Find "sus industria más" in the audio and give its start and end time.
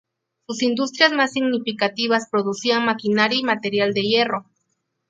0.47-1.33